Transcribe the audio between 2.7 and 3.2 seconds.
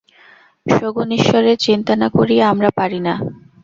পারি না।